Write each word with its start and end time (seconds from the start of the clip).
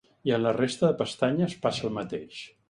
I 0.27 0.31
en 0.37 0.39
la 0.45 0.53
resta 0.55 0.85
de 0.91 0.97
pestanyes 1.01 1.55
passa 1.67 1.87
el 1.91 1.95
mateix. 2.01 2.41